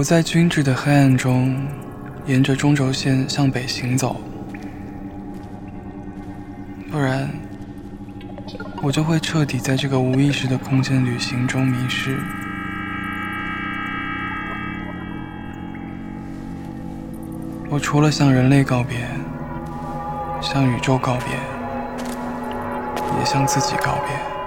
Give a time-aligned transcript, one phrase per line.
[0.00, 1.54] 我在均质的黑暗中，
[2.24, 4.18] 沿着中轴线向北行走，
[6.90, 7.28] 不然
[8.80, 12.18] 我就会彻底在这个无意识的空间旅行中迷失。
[17.68, 19.06] 我除了向人类告别，
[20.40, 21.36] 向宇宙告别，
[23.18, 24.39] 也向自己告别。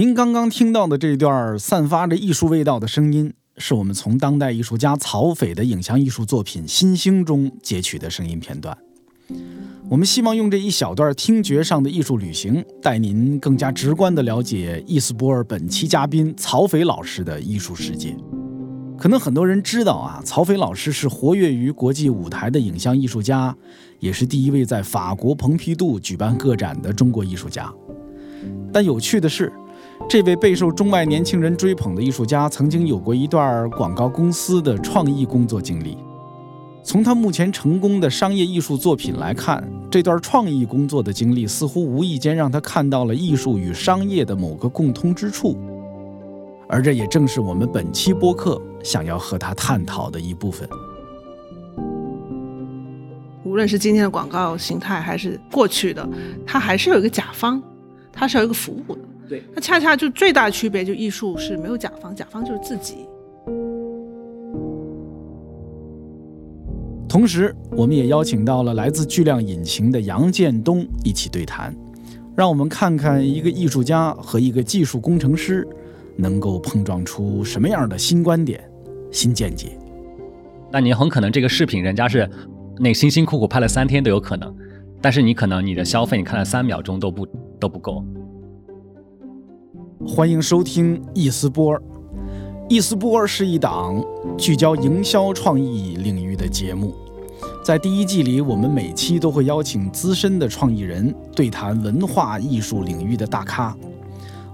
[0.00, 8.74] 您刚刚听到的这段散发着艺术味道的声音，是我们从当代艺术家曹斐的影像艺术作品《新星》中截取的声音片段。
[9.90, 18.16] 我们希望用这一小段听觉上的艺术旅行，带您更加直观地了解伊斯波尔本期嘉宾曹斐老师的艺术世界。
[18.96, 23.54] 可能很多人知道啊，曹斐老师是活跃于国际舞台的影像艺术家，
[23.98, 27.70] 也是第一位在法国蓬皮杜举办个展的中国艺术家。
[28.72, 29.52] 但有趣的是，
[30.08, 35.96] 这位备受中外年轻人追捧的艺术家，曾经有过一段广告公司的创意工作经历。
[36.82, 45.56] 从他目前成功的商业艺术作品来看，这段创意工作的经历似乎无意间让他看到了艺术与商业的某个共通之处，
[46.68, 50.68] 而这也正是我们本期播客想要和他探讨的一部分。
[53.44, 56.08] 无论是今天的广告形态，还是过去的，
[56.46, 57.62] 它还是有一个甲方，
[58.12, 59.00] 它是有一个服务的。
[59.30, 63.06] 对，那恰恰就最大的区别，就艺术是没有甲方，甲方就是自己。
[67.08, 71.72] 同时，我们也邀请到了来自巨量引擎的杨建东一起对谈，
[72.34, 75.64] 让我们看看一个艺术家和一个技术工程师
[76.16, 78.60] 能够碰撞出什么样的新观点、
[79.12, 79.78] 新见解。
[80.72, 82.28] 那你很可能这个视频人家是
[82.80, 84.52] 那辛辛苦苦拍了三天都有可能，
[85.00, 87.24] 但是你可能你的消费你看了三秒钟都不
[87.60, 88.04] 都不够。
[90.06, 91.78] 欢迎收听《易思波尔》。
[92.70, 94.02] 《易思波尔》是一档
[94.38, 96.94] 聚焦营销创意领域的节目。
[97.62, 103.76] 在第一季里，我们每期都会邀请资深的创意人对谈文化艺术领域的大咖。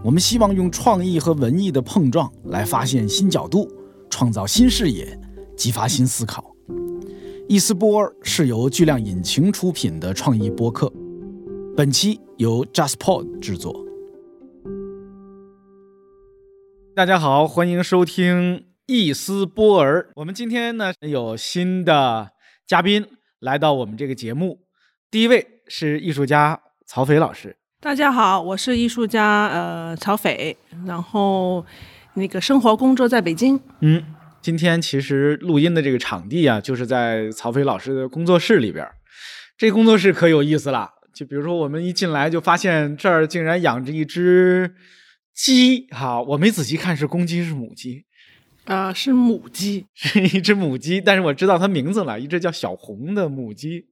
[0.02, 3.70] 我们希望用创意和文艺的碰撞来发现新角度，
[4.10, 5.16] 创造新视野，
[5.56, 6.42] 激发新思考。
[7.48, 10.92] 《易思波尔》是由巨量引擎出品的创意播客，
[11.76, 13.85] 本期由 JustPod 制作。
[16.96, 20.08] 大家好，欢迎收听易思波尔。
[20.14, 22.30] 我们今天呢有新的
[22.66, 23.04] 嘉宾
[23.38, 24.60] 来到我们这个节目，
[25.10, 27.54] 第一位是艺术家曹斐老师。
[27.82, 31.66] 大家好，我是艺术家呃曹斐，然后
[32.14, 33.60] 那个生活工作在北京。
[33.82, 34.02] 嗯，
[34.40, 38.88] 今天其实录音的这个场地啊，就是在曹斐老师的工作室里边。
[39.58, 44.74] 这工作室可有意思了，就比如说我们一进来就发现这儿竟然养着一只。
[45.36, 48.04] 鸡哈，我没仔细看是公鸡是母鸡，
[48.64, 53.84] 啊、是母鸡，是一只母鸡，但是我知道它名字了，一只叫小红的母鸡。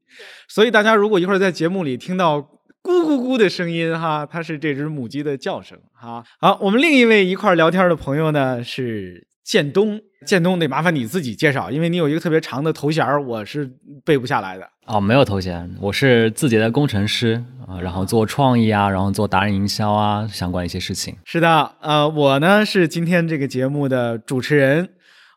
[0.48, 2.40] 所以大家如果一会儿在节目里听到
[2.82, 6.24] 咕咕咕的声音哈，它是这只母鸡的叫声哈。
[6.40, 13.70] 好，我们另一位一块儿聊天的朋友呢是建东，建东得麻烦你自己介绍，因为你有一个特别长的头衔儿，我是
[14.04, 14.66] 背不下来的。
[14.86, 21.16] 哦，没有头衔，我是字节的工程师啊、然后做创意啊，然后做达人营销啊，相关一些事情。
[21.24, 24.90] 是的，呃，我呢是今天这个节目的主持人，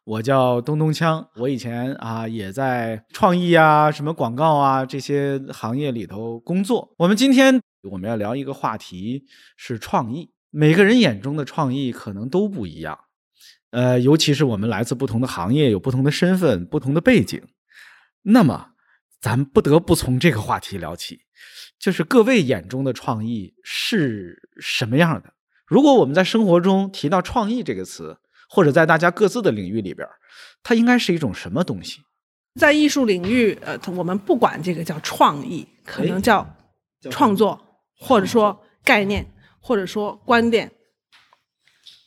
[0.05, 1.27] 我叫东东锵。
[1.35, 6.93] 我以前啊也在创意啊、什么广告啊这些行业里头工作。
[6.97, 9.23] 我们今天我们要聊一个话题
[9.55, 12.97] 是创意，每个人眼中的创意可能都不一样，
[13.71, 17.41] 呃，尤其是我们来自不同的行业，有不同的身份、不同的背景。
[18.23, 18.71] 那么，
[19.19, 21.21] 咱不得不从这个话题聊起，
[21.79, 25.33] 就是各位眼中的创意是什么样的？
[25.65, 28.17] 如果我们在生活中提到“创意”这个词，
[28.49, 30.07] 或者在大家各自的领域里边，
[30.63, 31.99] 它应该是一种什么东西？
[32.55, 36.55] 在艺术领域，呃，我们不管这个叫创意，可能叫
[37.11, 37.61] 创作，
[37.99, 39.29] 或者说概念，
[39.59, 40.71] 或者说观点，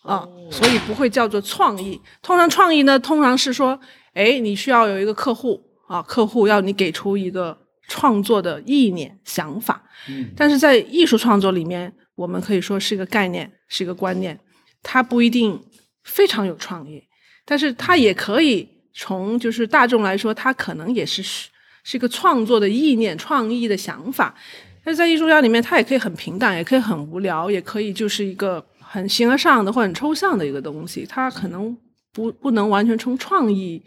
[0.03, 2.01] 啊，所以不会叫做创意。
[2.23, 3.79] 通常创意呢，通常是说，
[4.15, 7.57] 哎，你需要有一个客户啊，客户要你给出一个
[7.89, 9.83] 创作的意念、想法。
[10.09, 14.39] 嗯，但是在艺术创作里面，我们可以说是一个概念，是一个观念，
[14.83, 15.63] 它不一定
[16.03, 17.03] 非常有创意，
[17.45, 24.35] 但是它也可以从就是大众来说，它可能也是是一个创作的意念、创意的想法。
[24.83, 31.07] 但是在艺术家里面，它也可以很平淡，也可以很无聊，也可以就是一个很形而上的或很抽象的一个东西。
[31.09, 31.77] 它可能
[32.13, 33.81] 不不能完全从创意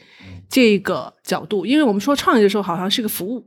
[0.50, 3.46] 这个角度，因为我们说创意的时候，好像是个服务。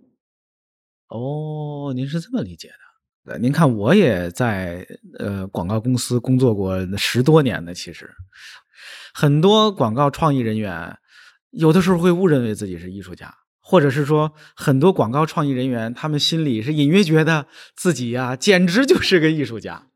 [1.08, 3.32] 哦，您是这么理解的？
[3.32, 4.87] 对，您看，我也在
[5.19, 8.11] 呃广告公司工作过十多年的，其实
[9.14, 10.99] 很多广告创意人员
[11.50, 13.35] 有的时候会误认为自己是艺术家。
[13.69, 19.88] 或者是说，很多广告创意人员，他们心里是隐约觉得自己呀，简直就是个艺术家，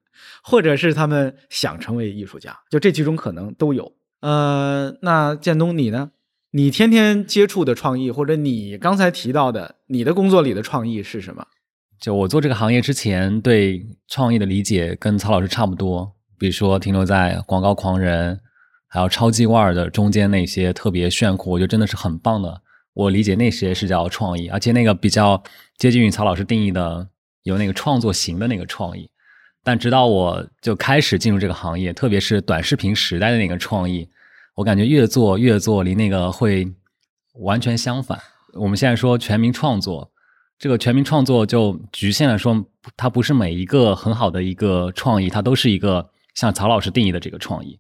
[0.43, 3.93] 或者是他们想成为艺术家，就这几种可能都有。
[4.21, 6.11] 呃，那建东你呢？
[6.53, 11.47] 你天天接触的创意，或者你刚才提到的你的工作里的创意是什么？
[12.01, 18.41] 就我做这个行业之前，对创意的理解跟曹老师差不多，比如说停留在广告狂人，
[18.89, 22.63] 还有超级腕的中间那些特别炫酷，我觉得真的是很棒的。
[22.95, 25.41] 我理解那些是叫创意，而且那个比较
[25.79, 27.09] 接近于曹老师定义的
[27.45, 29.09] 有那个创作型的那个创意。
[29.63, 34.09] 但直到我就开始进入这个行业，特别是短视频时代的那个创意，
[34.55, 36.67] 我感觉越做越做离那个会
[37.35, 38.19] 完全相反。
[38.55, 40.11] 我们现在说全民创作，
[40.59, 42.65] 这个全民创作就局限了说，
[42.97, 47.79] 它不是每一个很好的一个创意，它都是一个像曹老师定义的这个创意。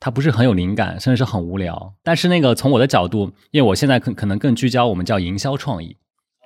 [0.00, 1.94] 它不是很有灵感，甚至是很无聊。
[2.02, 5.96] 但是那个从我的角度，因为我现在可可能更聚焦我们叫营销创意，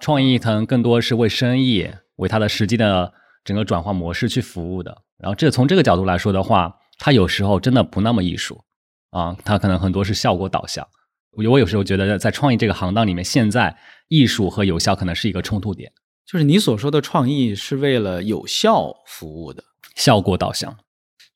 [0.01, 3.13] 创意可能更多是为生意、为它的实际的
[3.45, 5.03] 整个转化模式去服务的。
[5.19, 8.63] 然后这从这个角度来说的话，它有时候真的不那么艺术
[9.11, 10.87] 啊，它可能很多是效果导向。
[11.33, 13.77] 我我有时候觉得在创意这个行当里面，现在
[14.09, 15.93] 艺术和有效可能是一个冲突点。
[16.27, 19.65] 就是你所说的创意是为了有效服务的，
[19.95, 20.77] 效果导向。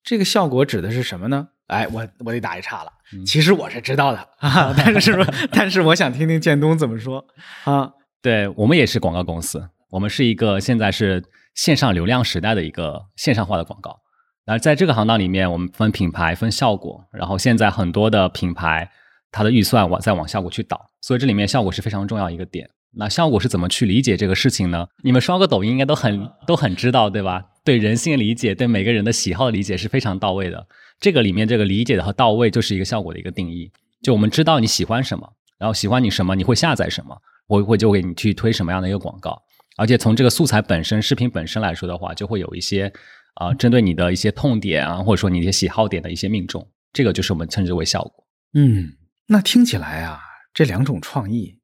[0.04, 1.48] 这个效果指的是什么呢？
[1.68, 2.92] 哎，我我得打一岔了。
[3.24, 7.24] 其实我是知道的 啊，但是但是我想听听建东怎么说
[7.64, 7.92] 啊？
[8.20, 11.22] 对我们也是广告公司，我们是一个现在是
[11.54, 14.00] 线上流量时代的一个线上化的广告。
[14.44, 18.90] 那在这个行当里面，我们分品牌、分效果，然后现在很多的品牌
[19.30, 22.68] 它的预算往在往效果去导，所以这里面效果是非常重要一个点。
[22.94, 24.86] 那效果是怎么去理解这个事情呢？
[25.02, 27.42] 你们刷个抖音应该都很都很知道，对吧？
[27.64, 30.66] 对人性的理解，对每个人的喜好的理解是非常到位的。
[31.00, 33.70] 这个里面这个理解的和到位，就是一个效果的一个定义。
[34.02, 35.26] 就我们知道你喜欢什么，
[35.58, 37.16] 然后喜欢你什么，你会下载什么，
[37.46, 39.40] 我会就给你去推什么样的一个广告。
[39.76, 42.92] 而且从这个素材本身、视频本身来说的话，就会有一些
[43.34, 46.70] 啊，针对你的一些痛点啊，或者说你一些喜好点的一些命中。
[46.92, 48.26] 这个就是我们称之为效果。
[48.54, 48.96] 嗯，
[49.26, 50.20] 那听起来啊，
[50.52, 51.58] 这两种创意。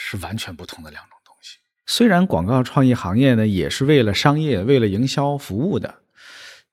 [0.00, 1.58] 是完全不同的两种东西。
[1.86, 6.02] 虽然广告创意行业呢也是为了商业、为了营销服务的，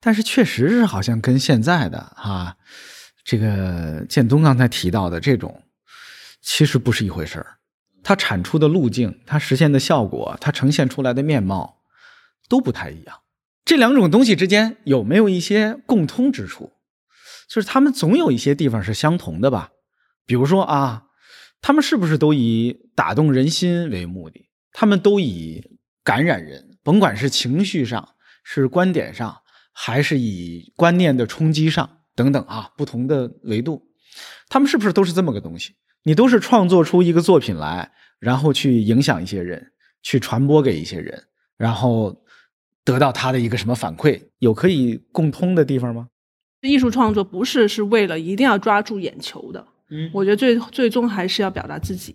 [0.00, 2.56] 但是确实是好像跟现在的哈
[3.24, 5.62] 这个建东刚才提到的这种，
[6.40, 7.56] 其实不是一回事儿。
[8.06, 11.82] 它产出的路径、它实现的效果、它呈现出来的面貌
[12.48, 13.22] 都不太一样。
[13.64, 16.72] 这两种东西之间有没有一些共通之处？
[17.48, 19.70] 就是他们总有一些地方是相同的吧？
[20.24, 21.02] 比如说啊。
[21.62, 24.50] 他们是不是都以打动人心为目的？
[24.72, 25.64] 他们都以
[26.04, 28.10] 感染人，甭管是情绪上、
[28.44, 29.38] 是观点上，
[29.72, 33.82] 还是以观念的冲击上等等啊，不同的维度，
[34.48, 35.74] 他们是不是都是这么个东西？
[36.06, 39.72] 你都是创作出一个作品来，然后去影响一些人，
[40.04, 41.24] 去传播给一些人，
[41.58, 42.16] 然后
[42.84, 44.22] 得到他的一个什么反馈？
[44.38, 46.06] 有可以共通的地方吗？
[46.60, 49.66] 艺术创作不是是为了一定要抓住眼球的。
[49.90, 52.14] 嗯，我觉得最最终还是要表达自己。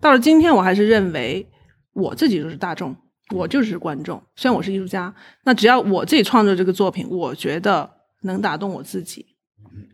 [0.00, 1.44] 到了今天，我还是认为
[1.92, 2.96] 我自己就是大众，
[3.34, 4.22] 我就是观众。
[4.36, 5.12] 虽然我是艺术家，
[5.42, 7.90] 那只要我自己创作这个作品，我觉得
[8.22, 9.26] 能打动我自己，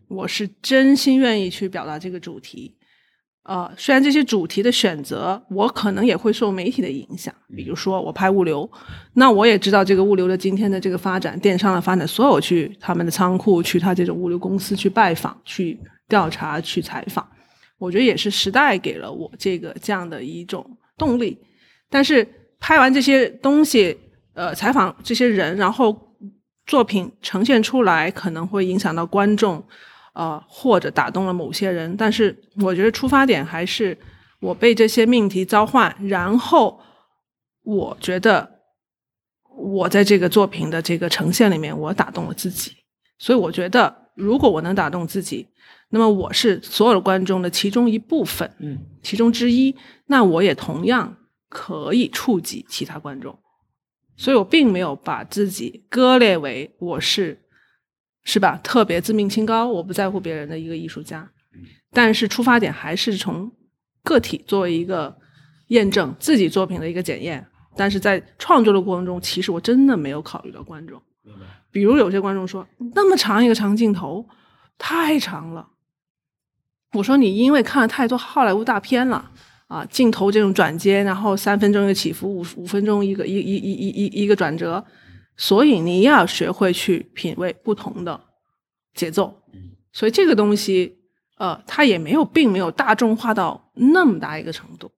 [0.09, 2.77] 我是真心愿意去表达这个主题。
[3.51, 7.35] 呃，虽然这些主题的选择，我可能也会受媒体的影响。
[7.57, 8.71] 比如说，我拍物流，
[9.15, 15.79] 那我也知道这个物流的今天的这个发展，电商的发展，所有去他们的仓库，去他这种物流公司去拜访，去。
[16.11, 17.25] 调查去采访，
[17.79, 21.39] 我觉得也是时代给了我这个这样的一种动力。
[21.89, 22.27] 但是
[22.59, 23.97] 拍完这些东西，
[24.35, 25.97] 呃，采访这些人，然后
[26.67, 29.65] 作品呈现出来，可能会影响到观众，
[30.15, 31.97] 呃，或者打动了某些人。
[31.97, 33.97] 但是我觉得出发点还是
[34.41, 36.81] 我被这些命题召唤，然后
[37.63, 38.61] 我觉得
[39.57, 42.73] 我在这个作品的这个呈现里面，我打动了自己。
[43.19, 45.47] 所以我觉得，如果我能打动自己，
[45.91, 49.77] 那么我是所有的观众的其中一部分，嗯，其中之一，
[50.07, 51.17] 那我也同样
[51.49, 53.39] 可以触及其他观众。
[54.17, 57.43] 所以我并没有把自己割裂为我是，
[58.25, 58.61] 是吧？
[58.63, 61.29] 特别自命清高，我不在乎别人的一个艺术家。
[61.93, 63.51] 但是出发点还是从
[64.05, 65.17] 个体作为一个
[65.69, 67.45] 验证自己作品的一个检验。
[67.77, 71.01] 但是在创作的过程中，其实我真的没有考虑到观众。
[71.71, 74.29] 比如有些观众说，那么长一个长镜头，
[74.77, 75.69] 太长了。
[76.95, 79.31] 我说你因为看了太多好莱坞大片了
[79.69, 84.85] 啊，镜头这种转接，然后三分钟一个起伏，五五分钟一个一一一一一一个转折，
[85.41, 88.21] 所以你要学会去品味不同的
[88.93, 89.43] 节奏。
[89.91, 90.99] 所以这个东西，
[91.39, 94.93] 呃，它也没有，并没有大众化到那么大一个程度。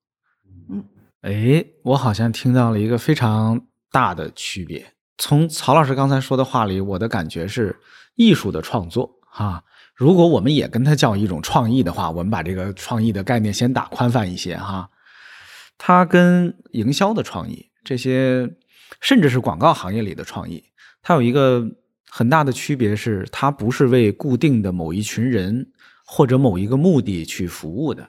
[0.69, 0.85] 嗯
[1.21, 4.85] 哎，我好像听到了一个非常大的区别。
[5.17, 7.79] 从曹老师刚才说的话里，我的感觉是，
[8.17, 9.63] 艺术的创作，哈，
[9.95, 14.91] 如果我们也跟它叫一种创意的话，我们把这个创意的概念先打宽泛一些，哈，
[15.79, 18.51] 它跟营销的创意，这些
[19.01, 20.63] 甚至是广告行业里的创意，
[21.03, 21.65] 它有一个
[22.09, 25.73] 很大的区别是，它不是为固定的某一群人
[26.05, 28.09] 或者某一个目的去服务的，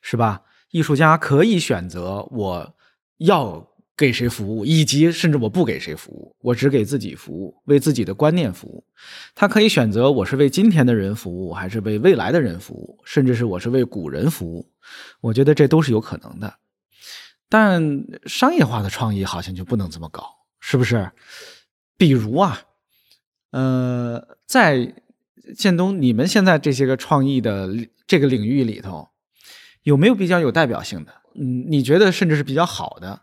[0.00, 0.42] 是吧？
[0.70, 2.74] 艺术家可以选择我
[3.18, 8.84] 要给谁服务，以及甚至我不给谁服务，我只给自己服务，为自己的观念服务。
[9.34, 14.68] 他可以选择我是为今天的人服务，还是为未来的人服务，甚至是我是为古人服务。
[15.20, 16.52] 我觉得这都是有可能的。
[17.48, 20.24] 但商业化的创意好像就不能这么搞，
[20.60, 21.10] 是不是？
[21.96, 22.62] 比如啊，
[23.50, 24.94] 呃，在
[25.56, 27.68] 建东，你们现在这些个创意的
[28.06, 29.08] 这个领域里头。
[29.82, 31.12] 有没有比较有代表性的？
[31.36, 33.20] 嗯，你觉得甚至是比较好的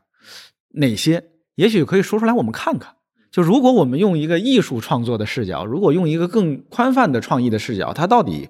[0.69, 1.31] 哪些？
[1.55, 2.95] 也许可以说出来，我们看看。
[3.29, 8.47] 就如果我们用一个艺术创作的视角，如果用一个更宽泛的创意的视角，它到底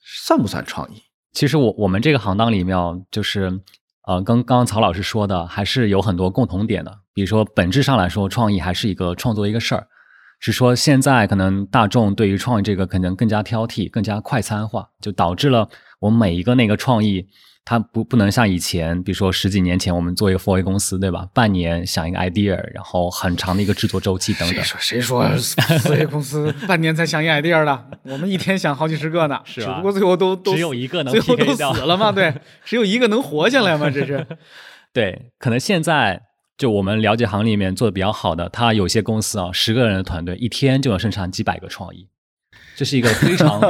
[0.00, 1.02] 算不算创意？
[1.32, 3.60] 其实我我们这个行当里面，就是
[4.06, 6.98] 呃，跟刚刚曹老师说的，还是有很多共同点的。
[7.14, 9.86] 比如说，本质上来说，创意还是一个创作一个事儿，
[10.40, 15.68] 是说现在可能大众对于创意这个可能更加挑剔，更加快餐化，就导致了。
[16.02, 17.24] 我们每一个那个创意，
[17.64, 21.28] 它不不能像以前，比如说十几年前我们做一个 f o r A 公司，对吧？
[21.32, 24.64] 半年想一个 idea，然后很长的一个制作周期等等。
[24.64, 27.86] 谁说谁说 f o r A 公司 半年才想一 idea 的？
[28.02, 32.10] 我们一天想好几十个呢，是只不过最后都都只有一个能最后都死了嘛？
[32.10, 32.34] 对，
[32.66, 33.88] 只有一个能活下来嘛？
[33.88, 34.26] 这是
[34.92, 36.20] 对，可能现在
[36.58, 42.08] 就我们了解行里面做的比较好的，他有些公司啊，十个人的团队一天就能生产几百个创意，
[42.74, 43.60] 这是一个非常。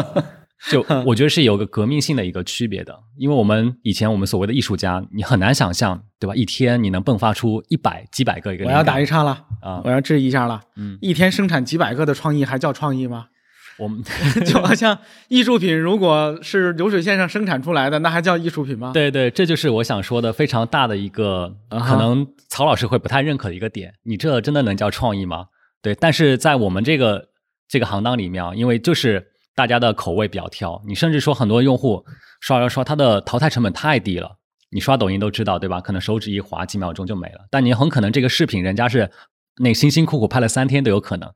[0.71, 6.35] 就 我觉得是有个革命性的一个区别的，因为我们以前我们所谓的艺术家，你很难想象，对吧？
[6.35, 8.65] 一天你能迸发出一百几百个一个。
[8.67, 9.83] 我要打一岔了啊！
[9.85, 10.61] 我要质疑一下了。
[10.77, 13.27] 嗯，一天生产几百个的创意还叫创意吗？
[13.79, 14.01] 我们
[14.47, 14.97] 就好像
[15.29, 18.93] 艺术品，如果是流水线上生产出来的，那还叫艺术品吗？
[18.95, 23.95] 对对，这就是我想说的非常大的一个，可能曹老师会不太认可的一个点。
[24.05, 25.47] 你这真的能叫创意吗？
[25.83, 27.31] 对，但是在我们这个
[27.69, 29.32] 这个行当里面啊，因为就是。
[29.55, 32.05] 大家的口味比较挑，你甚至说很多用户
[32.41, 34.39] 刷刷刷，它的淘汰成本太低了。
[34.71, 35.81] 你刷抖音都知道，对吧？
[35.81, 37.47] 可能手指一滑，几秒钟就没了。
[37.51, 39.11] 但你很可能这个视频人家是
[39.59, 41.31] 那辛辛苦苦拍了三天都有可能，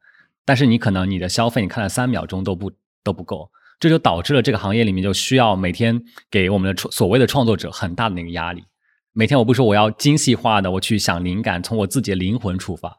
[0.47, 2.73] 但是你可能你的消费你看了三秒钟都不
[3.05, 8.65] 都不够，这就导致了这个行业里面就需要每天给我们的创所谓的创作者很大的那个压力。
[9.13, 12.97] 每天我不说我要精细化的，我去想灵感，从我自己的灵魂出发，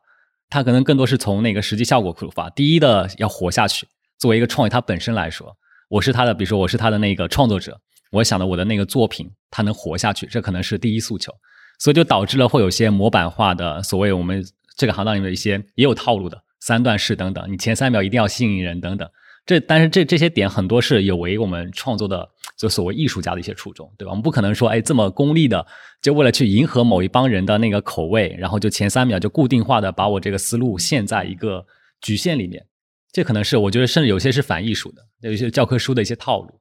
[0.51, 2.47] 他可能更多是从那个实际效果出发。
[2.51, 3.87] 第一的要活下去。
[4.19, 5.55] 作为一个创意，它本身来说，
[5.89, 7.79] 我是他的，比如说我是他的那个创作者，
[8.11, 11.31] 我想的我的那个作品，它能活下去，这可能是第一诉求，
[11.79, 14.43] 所以就导致了会有些模板化的，所谓我们
[14.75, 19.09] 这个行当里面的一些也有套路的三段式等等，你前三秒一定要吸引人等等，
[19.45, 24.11] 这但是这这些点很多是有违我们创作的就所谓艺术家的一些初衷，对吧？
[24.11, 25.65] 我们不可能说哎这么功利的，
[26.01, 31.65] 就为了去迎合某一帮人的那个口味，然后就前三秒就固定化的把我这个思路陷在一个
[32.01, 32.65] 局限里面。
[33.11, 36.59] 这可能是我觉得，甚至有些是反艺术的，有一些教科书的一些套路，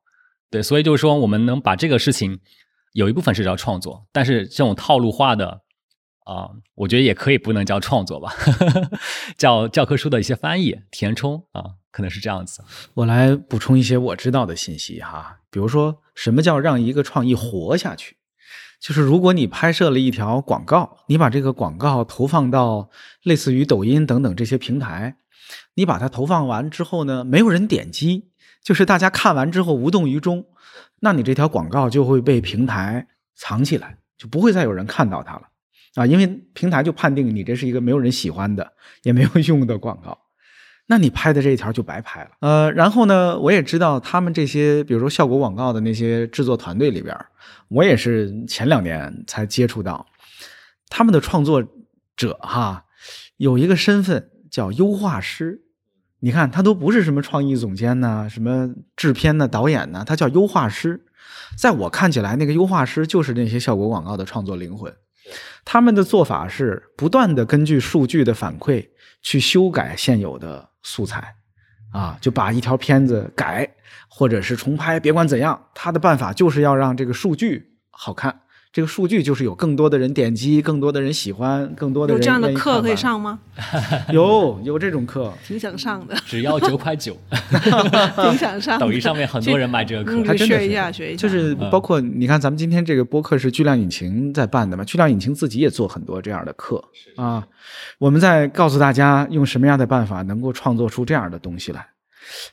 [0.50, 2.40] 对，所以就是说，我们能把这个事情
[2.92, 5.62] 有一部分是叫创作，但是这种套路化的
[6.24, 8.32] 啊，我觉得也可以不能叫创作吧，
[9.36, 12.64] 叫教科书的一些翻译填充啊，可能是这样子。
[12.94, 18.16] 我来补充一些我知道的信息哈，比如说什么叫让一个创意活下去？
[18.78, 22.90] 就是如果你拍摄了一条广告，你把这个广告投放到
[23.22, 25.16] 类似于抖音等等这些平台，
[25.74, 28.30] 你把它投放完之后呢，没有人点击，
[28.62, 30.44] 就是大家看完之后无动于衷，
[31.00, 35.42] 那你这条广告就会被平台藏起来，就不会再有人看到它了
[35.94, 38.72] 啊，因为平台就判定你这是一个没有人喜欢的
[39.02, 40.18] 也没有用的广告。
[40.88, 42.30] 那你拍的这一条就白拍了。
[42.38, 47.12] 呃，然后呢，我也知道他们这些，比如说效果广告的那些制作团队里边，
[47.66, 50.06] 我也是前两年才接触到
[50.88, 51.60] 他们的创作
[52.16, 52.84] 者哈，
[53.36, 55.60] 有一个身份叫优化师。
[56.20, 61.04] 你看，他都不是什么创意总监呐，什么制片呐、导演呐，他叫优化师。
[61.58, 64.90] 在我看起来，那个优化师就是那些效果广告的创作灵魂。
[65.62, 68.88] 他们的做法是不断的根据数据的反馈
[69.20, 71.34] 去修改现有的素材，
[71.92, 73.68] 啊，就把一条片子改
[74.08, 78.40] 或者是重拍，别管怎样，他的办法就是要让这个数据好看。
[78.76, 82.94] 这个数据就是有更多的人点击，更多的人喜欢，更多的人有这样的课可以。
[82.94, 83.38] 上吗？
[84.12, 88.84] 有有这种课，挺想上的，只要九块九， 挺想上的。
[88.84, 91.22] 抖音上面很多人买这个课嗯，还真的是学一下，学一下。
[91.22, 96.84] 就是嗯包括你看，咱们今天这个播客是巨量引擎在办的嘛，巨量引擎自己也做很多这样的课
[97.16, 97.48] 啊。
[97.98, 101.82] 我们在告诉大家用什么样的办法能够创作出这样的东西来。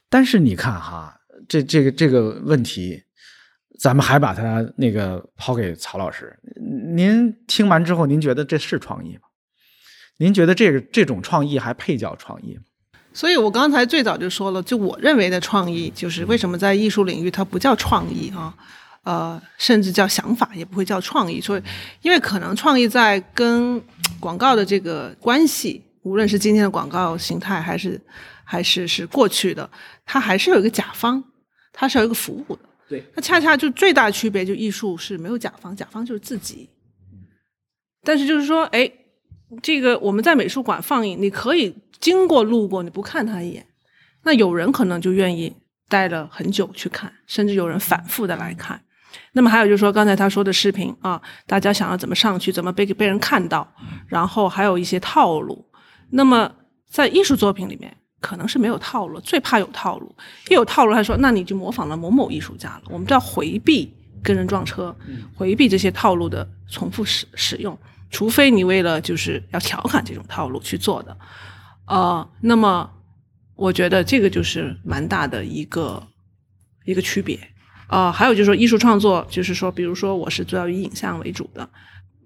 [0.10, 1.14] 但是你看哈，
[1.50, 3.04] 这这个这个问题，
[3.84, 6.34] 咱们还把它那个抛给曹老师。
[6.96, 9.24] 您听完之后，您觉得这是创意吗？
[10.20, 12.62] 您觉得这个这种创意还配叫创意吗？
[13.12, 18.56] 所以我刚才最早就说了，就我认为的创意，就是为什么在艺术领域它不叫创意啊，
[19.04, 21.42] 呃，甚至叫想法，也不会叫创意。
[21.42, 21.64] 所以，
[22.04, 23.84] 因为可能创意在跟
[24.18, 28.00] 广告的这个关系，无论是今天的广告形态，还是
[28.46, 29.70] 还是是过去的，
[30.06, 31.22] 它还是有一个甲方，
[31.74, 32.62] 它是有一个服务的。
[32.94, 36.70] 对，那恰恰就最大区别，就艺术是没有甲方，甲方就是自己。
[38.04, 38.92] 但是就是说，哎，
[39.64, 43.66] 这个我们在美术馆放映，你可以经过路过，你不看他一眼，
[44.26, 45.52] 那有人可能就愿意
[45.90, 48.80] 待了很久去看，甚至有人反复的来看。
[49.32, 53.68] 那么还有就是说，刚才他说的视频啊，大家想要怎么上去，怎么被被人看到，
[54.08, 55.66] 然后还有一些套路。
[56.12, 56.54] 那么
[56.88, 60.16] 在艺术作品里面，可能是没有套路，最怕有套路。
[60.50, 62.84] 一有套路，他说那你就模仿了某某艺术家了。
[62.86, 64.96] 我们都要回避跟人撞车，
[65.36, 67.78] 回避这些套路的重复使使用，
[68.10, 71.18] 除非你为了就是要调侃这种套路去做的。
[71.86, 72.90] 呃，那么
[73.58, 76.02] 我觉得这个就是蛮大的一个
[76.86, 77.38] 一个区别。
[77.90, 81.70] 呃，还有就是说艺术创作，就是说，比如说我是主要以影像为主的，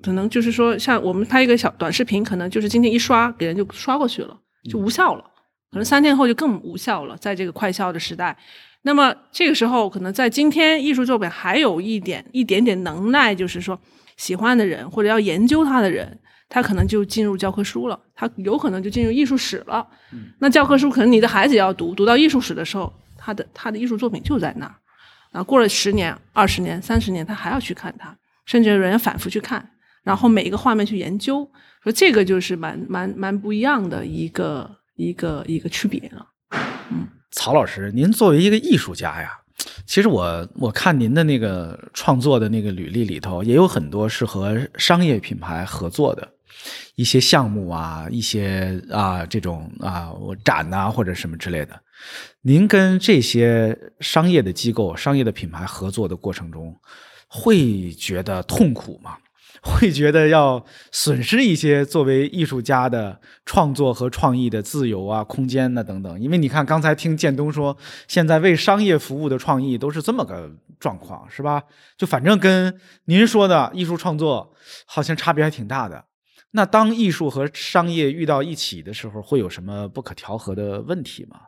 [0.04, 4.38] 可能就是说像我们拍一个小短视频，可能就是今天一刷给人就刷过去了，
[4.70, 5.26] 就无效了，
[5.72, 8.36] 可能三天后就更无效了，在这个快消的时代。
[8.84, 13.78] 那么这个时候，可能在今天艺术作品还有一点一点点能耐，就是说
[14.16, 19.86] 喜欢的人或者要研究它的人，他可能就进入教科书了，他有可能就进入艺术史了。
[20.40, 24.76] 那教科书可能你的孩子也要读，读到艺术史的时候，他的他的艺术作品就在那儿。
[25.34, 29.70] 啊，过了十年、二十年、三十年，他还要去看它，甚至有人反复去看，
[30.04, 31.46] 然后每一个画面去研究，
[31.84, 36.28] 说这个就是蛮蛮蛮不一样的一个一个一个区别了。
[37.32, 39.32] 曹老师，您作为一个艺术家呀，
[39.86, 46.28] 其实我我看您的那个创作的那个履历里头，也有很多是和商业品牌合作的
[46.96, 50.12] 一些项目啊，一些啊这种啊
[50.44, 51.80] 展呐、或者什么之类的。
[52.42, 56.76] 您跟这些商业的机构、商业的品牌合作的过程中，
[57.28, 59.18] 会觉得痛苦吗？
[59.62, 66.20] 会觉得要损失一些作为艺术家的创作和创意的自由啊、空间呐、等等。
[66.20, 67.76] 因为你看，刚才听建东说，
[68.08, 71.64] 现在为商业服务的创意都是这么个状况，是吧？
[71.98, 74.54] 就反正跟您说的艺术创作
[74.86, 76.06] 好像差别还挺大的。
[76.52, 81.40] 那当艺术和商业遇到一起的时候，会有什么不可调和的问题吗？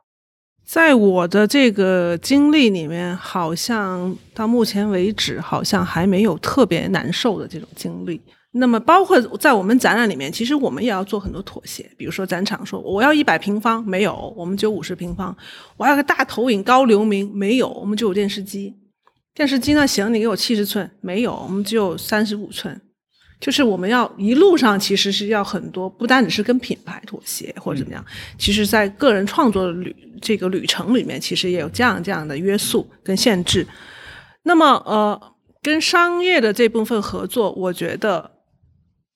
[0.65, 8.22] 在我的这个经历里面，好像到目前为止，好像还没有特别难受的这种经历。
[8.52, 11.88] 那么，包括在我们展览里面，其实我们也要做很多妥协。
[11.98, 15.32] 比如说，展场说我要一百平方，没有，我们只有五十平方；
[15.78, 18.76] 我要个大投影、高流明，没有，我们只有电视机。
[19.36, 22.82] 电视机呢，行，你给我七十寸，没有，我们只有三十五寸。
[23.39, 28.06] 就是我们要一路上其实是要很多，不单只是跟品牌妥协或者怎么样，
[28.38, 33.65] 其实在个人创作的旅这个旅程里面，其实也有这样这样的约束跟限制。
[34.43, 38.32] 那么呃，跟商业的这部分合作，我觉得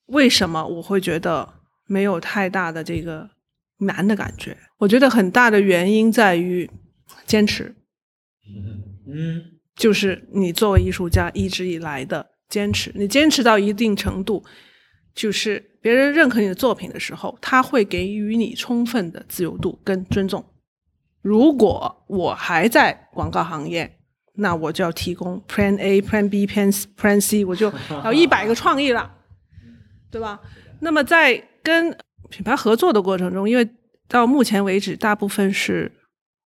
[0.06, 1.46] 为什么我会觉得
[1.86, 3.28] 没有太大的这个
[3.80, 4.56] 难的感觉？
[4.78, 6.70] 我觉得很大的原因在于
[7.26, 7.74] 坚持。
[9.06, 9.42] 嗯
[9.76, 14.44] 就是你作为艺术家一直以来的坚持，你坚持到一定程度，
[15.12, 20.44] 就是别人认可你的作品的时候，他会给予你充分的自由度跟尊重。
[21.20, 23.98] 如果我还在广告行业，
[24.34, 27.72] 那我就要提供 Plan A、Plan B、Plan Plan C，我就
[28.04, 29.10] 要一百个创意了，
[30.12, 30.40] 对吧？
[30.80, 31.90] 那么在跟
[32.30, 33.68] 品牌合作的过程中，因为
[34.06, 35.90] 到目前为止，大部分是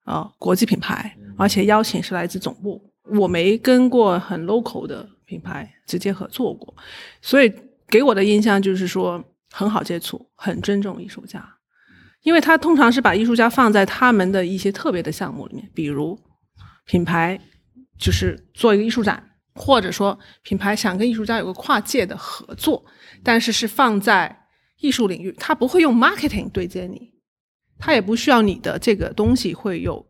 [0.05, 2.81] 啊国际品牌，而且邀请是来自总部，
[3.19, 6.75] 我没跟过很 local 的品牌直接合作过，
[7.21, 7.53] 所以
[7.87, 11.47] 给我的印象就是说很好接触，很尊重艺术家，
[12.23, 16.19] 因为他通常是把艺术家放在他们的一些特别的项目里面，比如
[16.87, 17.39] 品牌
[17.99, 19.23] 就是做一个艺术展，
[19.55, 22.83] 或者说品牌想跟艺术家有个跨界的合作，
[23.23, 24.47] 但是是放在
[24.79, 27.13] 艺术领域，他不会用 marketing 对接你，
[27.79, 30.09] 他也不需要你的这个东西会有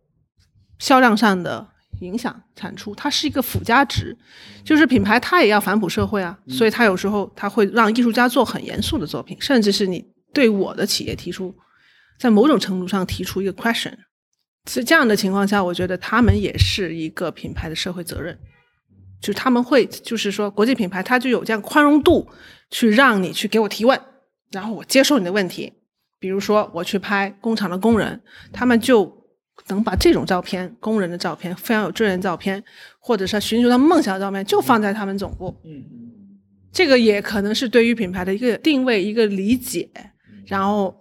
[0.78, 4.16] 销量上的影响产出，它是一个附加值，
[4.64, 11.54] 就是品牌它也要反哺社会啊，所以它有时候它会让艺术家做很严肃的作品，甚至是你对我的企业提出，
[12.18, 13.94] 在某种程度上提出一个 question，
[14.68, 18.38] 是这样的情况下，我觉得他们也是一个品牌的社会责任。
[19.20, 22.28] 就是他们会，就是说国际品牌，它就有这样宽容度，
[22.70, 24.00] 去让你去给我提问，
[24.52, 25.72] 然后我接受你的问题。
[26.20, 28.20] 比如说我去拍工厂的工人，
[28.52, 29.17] 他们就
[29.66, 32.62] 能把这种照片，工人的照片，非常有尊严照片，
[32.98, 35.54] 或者是寻求他梦想的照片，就放在他们总部。
[35.64, 35.84] 嗯
[36.70, 39.88] 这个也可能是对于品牌的一个定位、一个理解。
[40.46, 40.94] 然后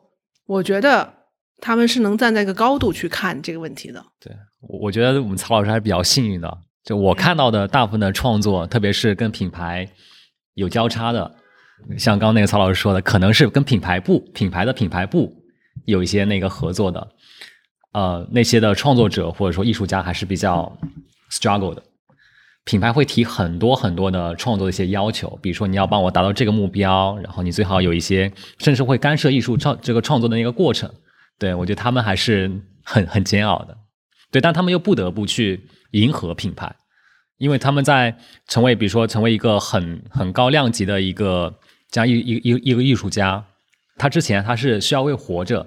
[0.46, 1.14] 我觉得
[1.60, 4.04] 他们是能站在一个高度去看这个问题的。
[4.20, 6.58] 对，我我觉得我们曹老师还是比较幸运的。
[6.84, 9.88] 就我看到的大部分的创作，特别是跟品牌
[10.54, 11.36] 有交叉的，
[11.98, 15.32] 像刚刚那个曹老师说的，可能是跟品牌部、品牌的品牌部
[15.86, 17.06] 有一些那个合作的，
[17.94, 20.78] 呃，那些的创作者或者说艺术家还是比较
[21.32, 21.84] struggle 的。
[22.64, 30.92] 品牌会提很多很多的创作的一些要求，比如说你要帮我达到这个目标，然后你最好有一些，甚至会干涉艺术创这个创作的那个过程。
[31.40, 32.52] 对我觉得他们还是
[32.84, 33.78] 很很煎熬的，
[34.32, 35.68] 对，但他们又不得不去。
[35.92, 36.76] 迎合品牌，
[37.38, 41.58] 因为他们在成为，比如说成为一个很很高量级的一个
[41.90, 43.46] 这样一一一一个艺术家，
[43.96, 45.66] 他之前他是需要为活着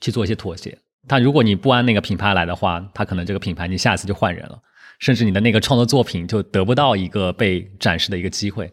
[0.00, 0.78] 去做一些妥协。
[1.08, 4.58] 但如果你不按那个品牌来的话，他可能这个品牌你下一次就换人了，
[4.98, 8.70] 甚至你的那个创作作品就得不到一个被展示的一个机会。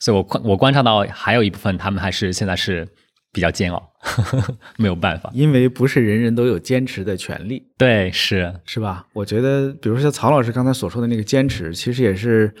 [0.00, 2.88] 所以我观我观察到还有一部分他们还是现在是。
[3.34, 7.60] 比较煎熬，呵 呵没有办法，因为不是人人都有坚持的权利。
[7.76, 9.04] 对，是是吧？
[9.12, 12.54] 我觉得，比如说曹老师刚才所说的那个坚持，其实也是，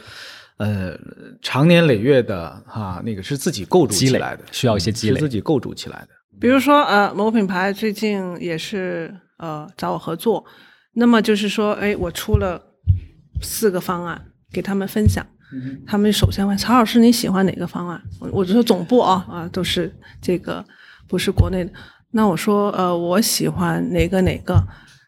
[0.56, 0.98] 呃，
[1.40, 6.08] 长年累月的哈，那个是自己构筑起来的，需要一些积累，是自己构筑起来的。
[6.40, 10.44] 比如说，呃，某品牌最近也是呃找我合作，
[10.94, 12.60] 那么就是说，哎，我出了
[13.40, 14.20] 四个方案
[14.52, 15.24] 给他们分享。
[15.86, 18.02] 他们首先问曹老师你喜欢哪个方案？
[18.18, 20.64] 我我就说总部啊啊都是这个
[21.06, 21.70] 不是国内的。
[22.10, 24.60] 那我说呃我喜欢哪个哪个，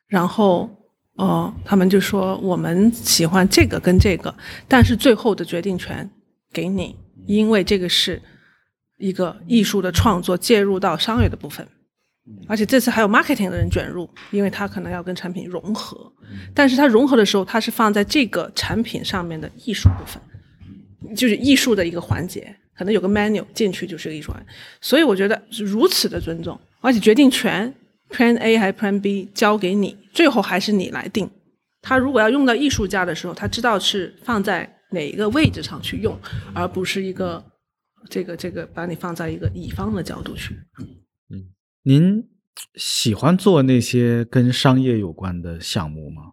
[0.07, 0.71] 然后
[1.15, 4.33] 哦他们就说我们喜欢这个跟这个，
[4.69, 6.09] 但是最后的决定权
[6.53, 8.23] 给你，因为这个是
[8.99, 11.67] 一个艺术的创作介入到商业的部分，
[12.47, 16.13] 而且这次还有 marketing 的人卷入，因为他可能要跟产品融合，
[16.55, 20.21] 但是它融合的时候，它是放在这个产品上面的艺术部分。
[21.15, 24.47] 就是艺术的一个环节，可能有个 menu 进去就是个艺术环，
[24.81, 27.73] 所以我觉得如此的尊重，而且决定权
[28.11, 31.31] plan A 还是 plan B 交给你，最后还是你来定。
[31.81, 36.19] 他如果要用到艺术家的时候，他知道是放在哪一个位置上去用，
[36.53, 37.45] 而不是一个
[38.09, 40.55] 这个这个把你放在一个乙方的角度去。
[41.31, 42.29] 嗯，您
[42.75, 46.33] 喜欢做那些跟商业有关的项目吗？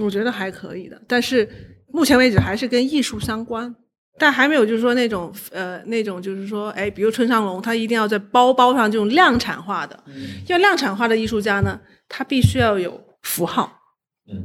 [0.00, 1.48] 我觉得还可以的，但是
[1.88, 3.74] 目前为止还是跟艺术相关。
[4.20, 10.02] 但还没有，就是说那种呃，那种就是说，哎，比如村上龙，他一定要在包包上这种量产化的，
[10.48, 13.72] 要量产化的艺术家呢，他必须要有符号，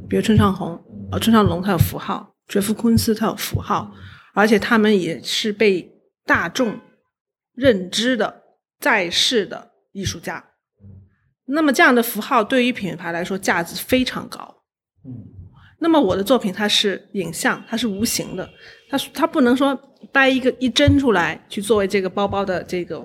[0.08, 3.92] 比如村上红，呃，村上龙他有符号，杰夫昆斯他有符号，
[4.32, 5.82] 而且他们也是被
[6.26, 6.80] 大众
[7.54, 8.42] 认知的
[8.80, 10.44] 在世的艺术家，
[11.46, 14.62] 那么这样的符号对于品牌来说价值非常高，
[15.78, 18.48] 那么我的作品它是影像，它是无形的。
[18.88, 19.74] 它它不能说
[20.12, 22.98] 掰一个一针出来去作为这个包包的这个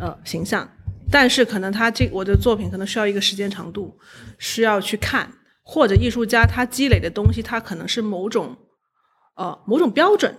[0.00, 0.68] 呃形象，
[1.10, 3.98] 但是可能他这我的作品可能需要一个时间长度，
[4.38, 5.32] 需要去看，
[5.62, 8.56] 或者艺术家他积累的东西，他可能是某种
[9.34, 10.34] 呃某种标准，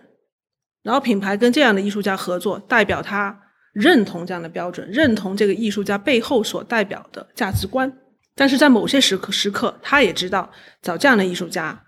[0.84, 3.38] 然后品牌跟这样的艺术家合作，代表他
[3.74, 7.92] 认同这样的标准，认同这个艺术家背后所代表的价值观，
[8.36, 11.84] 但是在某些时刻时刻，他也知道找这样的艺术家。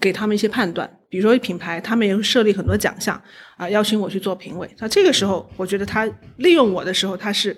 [0.00, 0.88] 给他们一些判断。
[1.10, 3.20] 比如说品牌，他们也会设立很多奖项
[3.56, 4.70] 啊，邀请我去做评委。
[4.78, 7.56] 那这个时候，我觉得他利用我的时候，他是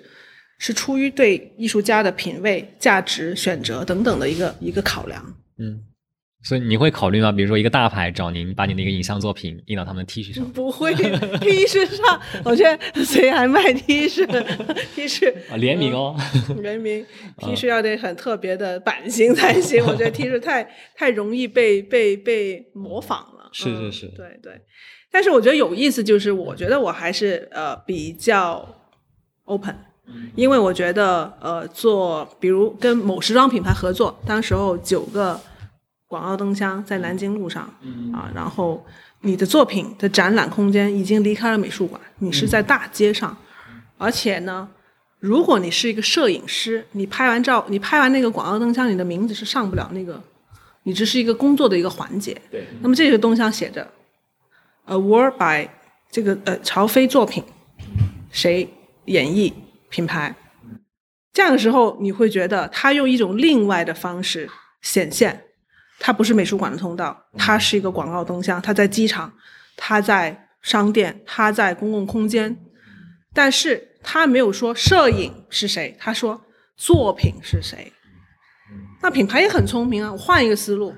[0.57, 5.23] 是出于对艺术家的品味、价值、选择等等的一个一个考量。
[5.59, 5.79] 嗯，
[6.43, 7.31] 所以你会考虑吗？
[7.31, 11.03] 比如说一个大牌找您把你的一个影像作品印到他们的 T 恤上，不会 T
[11.67, 14.25] 恤上，我觉得谁还卖 T 恤
[14.95, 16.15] ？T 恤啊联名哦，
[16.61, 17.05] 联名
[17.37, 19.83] T 恤要得很特别的版型才行。
[19.85, 23.49] 我觉得 T 恤太太容易被被被模仿了。
[23.53, 24.53] 是是是，对对。
[25.11, 28.65] 但是我觉得有意思，就是我觉得我还是呃比较
[29.43, 29.75] open，
[30.35, 35.39] 因为我觉得呃做比如跟某时装品牌合作，当时候九个
[36.11, 37.63] 广告灯箱在南京路上
[38.11, 38.85] 啊，然后
[39.21, 43.37] 你的作品的展览空间已经离开了美术馆，你是在大街上，
[43.97, 44.67] 而且呢，
[45.19, 50.21] 如果你是一个摄影师，你拍完照，你拍完那个广告灯箱，你的名字是上不了那个。
[50.83, 52.35] 你只是一个工作的一个环节。
[52.51, 52.67] 对。
[52.81, 53.89] 那么这个灯箱写着
[54.87, 55.69] ，award by
[56.11, 57.41] 这个呃曹飞作品，
[58.31, 58.67] 谁
[59.05, 59.53] 演绎
[59.89, 60.35] 品牌？
[61.31, 64.49] 这样的时候，你会觉得他用一种另外的方式
[64.81, 65.45] 显现，
[66.03, 69.31] 他不是美术馆的通道，它是一个广告灯箱，它在机场，
[69.77, 72.57] 它在商店，它在公共空间，
[73.33, 76.41] 但是他没有说摄影是谁，他说
[76.75, 77.93] 作品是谁。
[79.03, 80.95] 那品牌也很聪明啊，我换一个思路，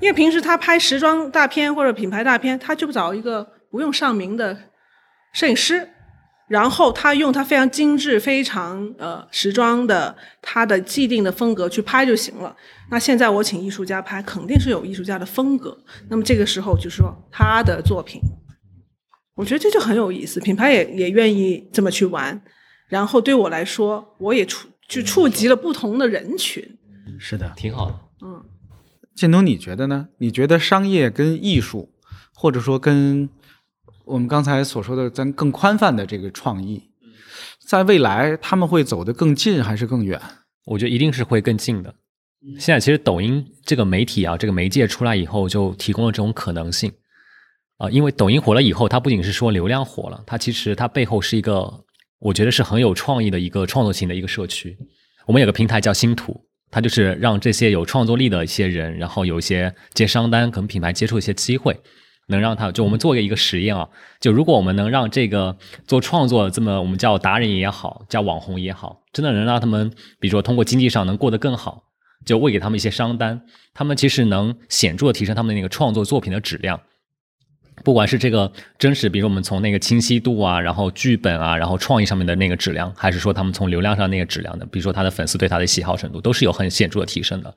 [0.00, 4.56] 因为平时他拍时装大片或者品牌大片，他就找一个不用上名的
[5.32, 5.88] 摄影师，
[6.50, 12.56] 然后他用他非常精致、非常呃时装的他的既定的风格去拍就行了。
[12.90, 15.78] 那现在我请艺术家拍，肯定是有艺术家的风格。
[16.08, 18.20] 那么这个时候就是说他的作品，
[19.36, 22.42] 我觉得这就很有意思，品牌也也愿意这么去玩。
[22.88, 26.78] 然后对我来说，我也触就触及了不同的人群。
[27.16, 28.00] 是的，挺好的。
[28.22, 28.42] 嗯，
[29.14, 30.08] 建东，你觉得呢？
[30.18, 31.92] 你觉得商业跟艺术，
[32.34, 33.28] 或者说跟
[34.04, 36.82] 我们刚才所说的咱更宽泛的这个创意，
[37.64, 40.20] 在未来他们会走得更近还是更远？
[40.66, 41.94] 我觉得一定是会更近的。
[42.58, 46.92] 现在其实抖音这个媒体啊，这个媒介出来以后，就提供了这种可能性
[47.78, 47.88] 啊。
[47.90, 51.84] 因为抖音火了以后，它不仅是说流量火了，它其实它背后是一个，
[52.18, 54.76] 我觉得是很有创意的一个创作型的一个社区。
[55.26, 56.46] 我们有个平台叫星图。
[56.72, 61.76] 它就是让这些有创作力的一些人，然后有一些接商单，可能品牌接触一些机会，
[62.30, 63.88] 能让他就我们做一个实验啊，
[64.20, 71.84] 就如果我们能让这个做创作这么我们叫达人也好，叫网红也好，真的能让他们，比如说通过经济上能过得更好，
[72.24, 73.42] 就喂给他们一些商单，
[73.74, 76.80] 他们其实能显著的提升他们的那个创作作品的质量。
[77.82, 87.54] 不管是这个真实，比如我们从那个清晰度啊，然后剧本啊，然后创意上面的那个质量，还是说他们从流量上那个质量的，比如说他的粉丝对他的喜好程度，都是有很显著的提升的。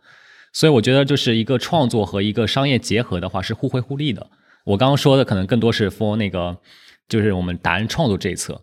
[0.53, 4.25] 所以我觉得就是一个创作和一个商业结合的话是互惠互利的。
[4.63, 6.57] 我刚刚说的可能更多是 for 那个
[7.09, 8.61] 就是我们达人创作这一侧，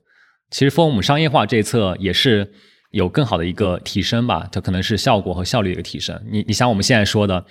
[0.51, 2.51] 其实 for 我们商业化这一侧也是
[2.91, 6.21] 有更好的一个提升吧，它可能是效果和效率的一个提升。
[6.31, 7.45] 你你想我们现在说的，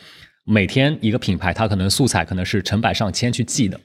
[0.43, 3.79] 每天一个品牌它可能素材可能是成百上千去记的。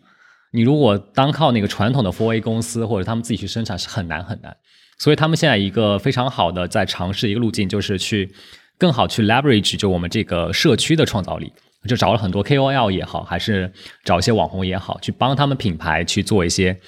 [0.53, 4.57] 你如果单靠那个传统的 for A 公司或者他们自己去生产是很难很难，
[4.99, 8.33] 所以他们现在一个非常好的在尝试一个路径，就是去
[8.79, 11.53] 更好去 leverage 就我们这个社区的创造力，
[11.89, 13.73] 就找了很多 KOL 也好，还是
[14.05, 16.79] 找一些网红也好，去帮他们品牌去做一些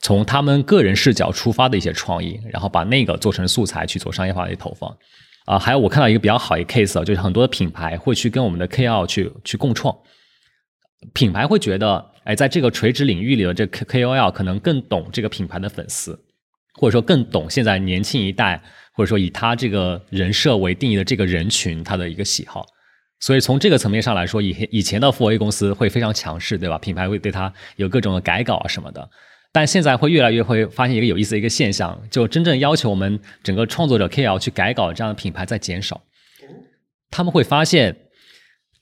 [0.00, 4.96] 从他们个人视角出发的一些创意，然后把那个做成素材去做商业化的投放。
[5.44, 9.96] 啊，还有我看到一个比较好一个 case，就是很多的品牌会去跟我们的 KOL 去去共创，
[11.12, 12.12] 品牌会觉得。
[12.24, 16.16] 哎，在这个垂直领域里的这 K K O L 可能更懂这个品牌的粉丝，
[16.74, 18.62] 或者说更懂现在年轻一代，
[18.94, 22.64] 或者说以他这个人设为定义的这个人群他的一个喜好。
[23.22, 26.76] 所以从这个层面上来说，以以前的 Four A 公司会非常强势，对吧？
[26.76, 29.08] 品牌会对他有各种的改稿啊什么的。
[29.52, 36.02] 但现在会越来越会发现一个有意思的一个现象，就真正要求我们整个创作者 K L 去改稿这样的品牌在减少。
[37.10, 37.96] 他们会发现。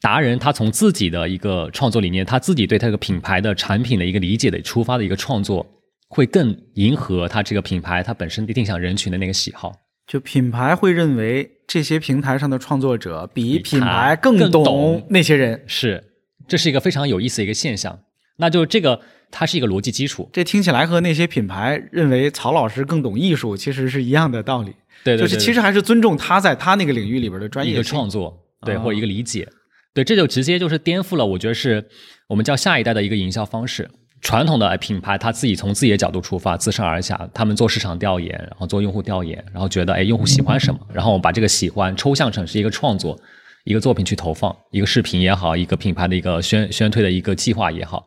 [0.03, 5.67] 达人他从自己的一个创作理念，他自己对他这个品牌的产品的一个理解的出发的一个创作，
[6.09, 9.75] 会更迎合他这个品牌他本身的定向人群的那个喜好。
[10.11, 16.03] 就品牌会认为这些平台上的创作者比品牌更懂那些人，是，
[16.49, 17.97] 这是一个非常有意思的一个现象。
[18.39, 20.29] 那就这个它是一个逻辑基础。
[20.33, 24.75] 这听起来和那些品牌认为曹老师更懂艺术其实是一样的道理。
[25.05, 29.49] 对，就是其实还是尊重他在他那个领域里边的专业一个创作，对，或者一个理解。
[29.95, 31.87] 对，这就直接就是颠覆了，我觉得是
[32.27, 33.89] 我们叫下一代的一个营销方式。
[34.21, 43.19] 传统的品牌，他自己从自己的角度出发，自上而下，他们做市场调研，然后做用户调研，然后觉得，哎，用户喜欢什么，然后我把这个喜欢抽象成是一个创作，
[43.65, 48.07] 一个作品去投放，一个视频也好，一个品牌的一个宣宣推的一个计划也好。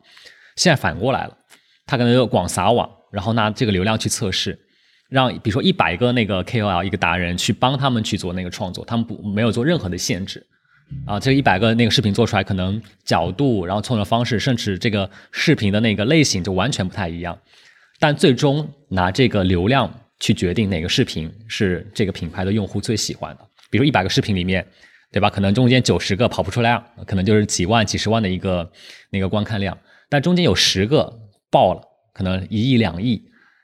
[0.56, 1.36] 现在反过来了，
[1.84, 4.56] 他可能就广撒网，然后拿这个流量去测试，
[5.08, 10.46] 让比如说一百个那个 KOL 一个达人去帮他们去做那个创作，他们不没有做任何的限制。
[11.06, 17.38] 啊，这一百个那个视频做出来，可能角度，然后创作方式，甚至这个视频的那个类型就完全不太一样。
[17.98, 23.40] 但最终拿这个流量去决定哪个视频是这个品牌的用户最喜欢的。
[23.70, 24.64] 比如一百个视频里面，
[25.10, 25.28] 对吧？
[25.28, 28.70] 可能中间九十个跑不出来，可能就是几万、几十万的一个
[29.10, 29.76] 那个观看量。
[30.08, 31.12] 但中间有十个
[31.50, 31.80] 爆了，
[32.12, 33.22] 可能一亿、两亿，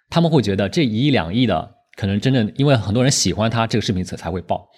[0.09, 4.69] 他们会觉得这一亿、两亿的可能真正因为很多人喜欢他这个视频才才会爆。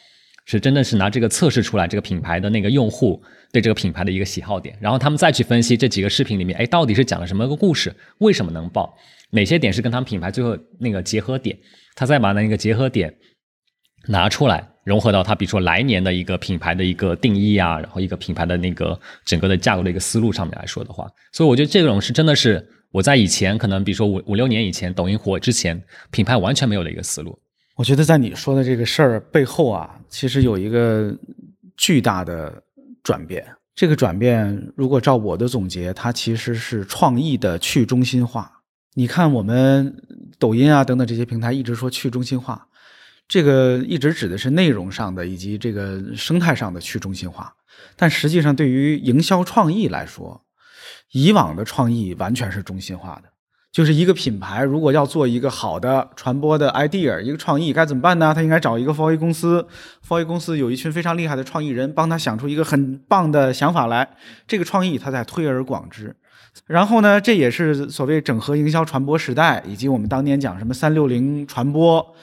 [0.45, 8.93] 是真的是拿这个测试出来这个品牌的那个用户对这个品牌的一个喜好点，然后他们再去分析这几个视频里面，哎，到底是讲了什么个故事，为什么能爆，
[9.31, 11.57] 哪些点是跟他们品牌最后那个结合点，
[11.95, 13.15] 他再把那个结合点
[14.09, 27.39] 拿出来，融合到他比如说来年的一个品牌的一个定义啊，然后一个品牌的那个整个的架构的一个思路上面来说的话，所以我觉得这种是真的是我在以前可能比如说五五六年以前抖音火之前，品牌完全没有的一个思路。
[27.83, 31.13] 我觉得在你说的这个事儿背后啊，其实有一个
[31.77, 32.63] 巨大的
[33.03, 33.45] 转变。
[33.75, 38.61] 这个转变，如果照我的总结，它其实是创意的去中心化。
[38.95, 40.01] 你看，我们
[40.39, 42.69] 抖音啊等等这些平台一直说去中心化，
[43.27, 47.53] 这个一直指的是内容上的以及这个生态上的去中心化。
[47.97, 50.41] 但实际上，对于营销创意来说，
[51.11, 53.32] 以往的创意完全是中心化的。
[53.73, 58.35] 就是一个品牌，如果要做一个好的传播的 idea，一个创意该怎么办呢？
[58.35, 59.67] 他应该找一个 4A 公司
[60.07, 64.07] ，4A 公司有一群非常厉害的创意人，帮他想出一个很棒的想法来。
[64.47, 66.15] 这个创意他再推而广之，
[66.67, 72.15] 然后呢，这也是所谓整合营销传播时代，以及我们当年讲什么三六零传播，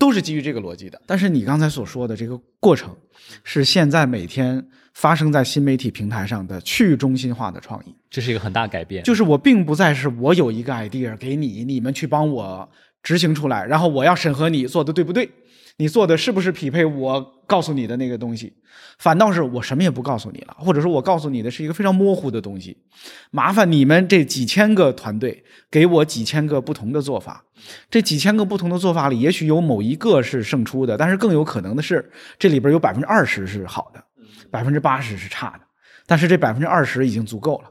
[0.00, 1.00] 都是基于这个逻辑的。
[1.06, 2.96] 但是你刚才所说的这个过程，
[3.44, 4.66] 是现在每天。
[4.94, 9.02] 发生在新媒体平台上的去中心化的创意，这是一个很大改变。
[9.04, 12.68] 就是我并不再是我有一个 idea 给你，你们去帮我
[13.02, 15.28] 执行出来，然后我要审核你做的对不对，
[15.78, 18.52] 你做的是不是匹配我告诉你的那个东西。
[18.98, 22.76] 反倒是我什么也不告诉你了，或者说我告诉你的是一个非常模糊的东西。
[23.30, 27.44] 麻烦你们这几千个团队给我几千个不同的做法，
[27.90, 34.02] 这几千个不同的做法里，也许有某一个是胜出的，但是更有可能的是这里边有百分之二十是好的。
[34.52, 35.60] 百分之八十是差的，
[36.06, 37.70] 但是这百分之二十已经足够了。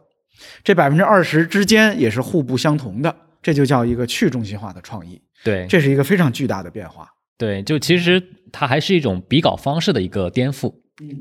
[0.63, 5.21] 这百分之二十之间也是互不相同的，这就叫一个去中心化的创意。
[5.43, 7.07] 对，这是一个非常巨大的变化。
[7.37, 10.73] 对，就其实它还是一种比稿方式的一个颠覆。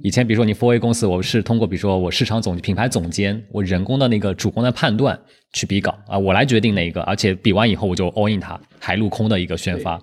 [0.03, 5.19] 以前比如说你 for a 公司，我是通过比如说我市场总品牌总监，我人工的那个主观的判断
[5.53, 9.99] 去比稿啊，我来决定哪一个，而且比完以后我就 all in 它，海陆空的一个宣发。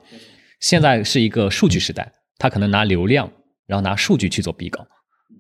[0.60, 3.32] 现在是一个数据时代，它可能拿流量，
[3.68, 4.86] 然后拿数据去做比稿。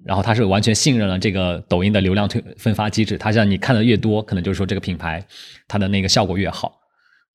[0.08, 5.24] 然后他是完全信任了这个抖音的流量推分发机制，他像你看的越多，可能就是说这个品牌
[5.68, 6.80] 它的那个效果越好。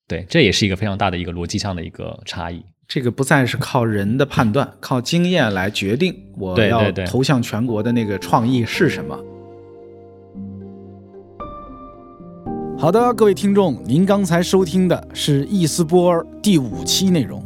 [0.08, 2.64] 对，这也是一个非常大的一个逻辑上的一个差异。
[2.88, 9.18] 这个不再是靠人的判断，靠经验来决定我要投向全国的那个创意是什么。
[12.78, 17.44] 好的，各位听众，您刚才收听的是易思波第五期内容。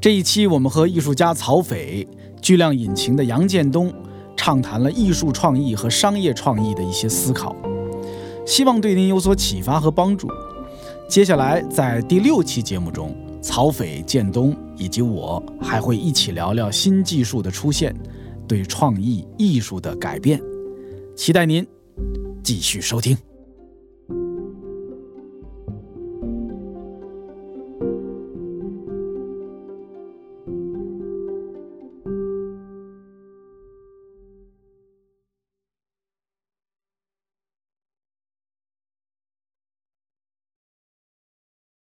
[0.00, 2.06] 这一期我们和艺术家曹斐、
[2.40, 3.92] 巨量引擎的杨建东。
[4.36, 7.54] 畅谈了艺术创意和商业创意的一些思考，
[8.46, 10.28] 希望对您有所启发和帮助。
[11.08, 17.94] 接下来在第六期节目中，曹斐、建东以及我还会一起聊聊新技术的出现
[18.48, 20.40] 对创意艺术的改变，
[21.14, 21.66] 期待您
[22.42, 23.31] 继续收听。